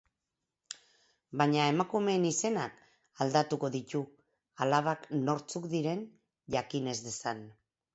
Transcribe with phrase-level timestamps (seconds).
[1.41, 2.81] Baina emakumeen izenak
[3.27, 4.03] aldatuko ditu,
[4.67, 6.07] alabak nortzuk diren
[6.59, 7.51] jakin ez dezan.